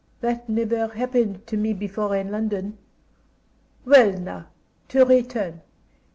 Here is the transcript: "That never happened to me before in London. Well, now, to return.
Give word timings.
"That 0.21 0.49
never 0.49 0.87
happened 0.87 1.45
to 1.45 1.55
me 1.55 1.73
before 1.73 2.15
in 2.15 2.31
London. 2.31 2.79
Well, 3.85 4.13
now, 4.13 4.47
to 4.87 5.05
return. 5.05 5.61